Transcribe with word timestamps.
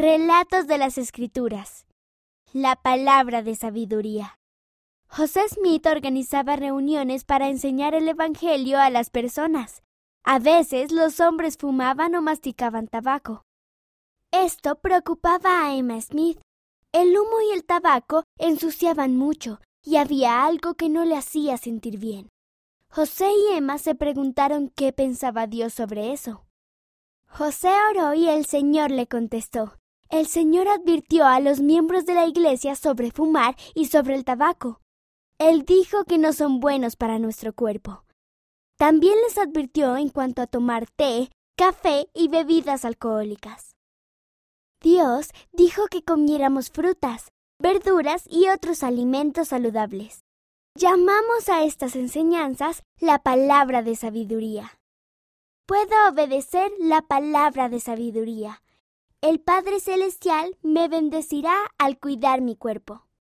Relatos 0.00 0.68
de 0.68 0.78
las 0.78 0.96
Escrituras. 0.96 1.84
La 2.52 2.76
palabra 2.76 3.42
de 3.42 3.56
sabiduría. 3.56 4.38
José 5.08 5.40
Smith 5.48 5.84
organizaba 5.86 6.54
reuniones 6.54 7.24
para 7.24 7.48
enseñar 7.48 7.96
el 7.96 8.06
Evangelio 8.06 8.78
a 8.78 8.90
las 8.90 9.10
personas. 9.10 9.82
A 10.22 10.38
veces 10.38 10.92
los 10.92 11.18
hombres 11.18 11.56
fumaban 11.58 12.14
o 12.14 12.22
masticaban 12.22 12.86
tabaco. 12.86 13.42
Esto 14.30 14.76
preocupaba 14.76 15.64
a 15.64 15.74
Emma 15.74 16.00
Smith. 16.00 16.38
El 16.92 17.18
humo 17.18 17.40
y 17.50 17.56
el 17.56 17.64
tabaco 17.64 18.22
ensuciaban 18.38 19.16
mucho 19.16 19.58
y 19.82 19.96
había 19.96 20.44
algo 20.44 20.74
que 20.74 20.88
no 20.88 21.04
le 21.04 21.16
hacía 21.16 21.56
sentir 21.56 21.98
bien. 21.98 22.28
José 22.88 23.32
y 23.32 23.56
Emma 23.56 23.78
se 23.78 23.96
preguntaron 23.96 24.70
qué 24.76 24.92
pensaba 24.92 25.48
Dios 25.48 25.74
sobre 25.74 26.12
eso. 26.12 26.44
José 27.26 27.72
oró 27.90 28.14
y 28.14 28.28
el 28.28 28.46
Señor 28.46 28.92
le 28.92 29.08
contestó. 29.08 29.77
El 30.10 30.26
Señor 30.26 30.68
advirtió 30.68 31.26
a 31.26 31.38
los 31.38 31.60
miembros 31.60 32.06
de 32.06 32.14
la 32.14 32.26
Iglesia 32.26 32.74
sobre 32.76 33.10
fumar 33.10 33.56
y 33.74 33.86
sobre 33.86 34.14
el 34.14 34.24
tabaco. 34.24 34.80
Él 35.38 35.64
dijo 35.64 36.04
que 36.04 36.16
no 36.16 36.32
son 36.32 36.60
buenos 36.60 36.96
para 36.96 37.18
nuestro 37.18 37.52
cuerpo. 37.52 38.04
También 38.78 39.14
les 39.26 39.36
advirtió 39.36 39.96
en 39.96 40.08
cuanto 40.08 40.40
a 40.40 40.46
tomar 40.46 40.86
té, 40.88 41.30
café 41.56 42.08
y 42.14 42.28
bebidas 42.28 42.84
alcohólicas. 42.84 43.76
Dios 44.80 45.30
dijo 45.52 45.88
que 45.88 46.02
comiéramos 46.02 46.70
frutas, 46.70 47.32
verduras 47.58 48.24
y 48.30 48.48
otros 48.48 48.82
alimentos 48.82 49.48
saludables. 49.48 50.24
Llamamos 50.74 51.48
a 51.48 51.64
estas 51.64 51.96
enseñanzas 51.96 52.82
la 52.98 53.18
palabra 53.18 53.82
de 53.82 53.96
sabiduría. 53.96 54.78
Puedo 55.66 56.08
obedecer 56.08 56.70
la 56.78 57.02
palabra 57.02 57.68
de 57.68 57.80
sabiduría. 57.80 58.62
El 59.20 59.40
Padre 59.40 59.80
Celestial 59.80 60.56
me 60.62 60.86
bendecirá 60.86 61.52
al 61.76 61.98
cuidar 61.98 62.40
mi 62.40 62.54
cuerpo. 62.54 63.07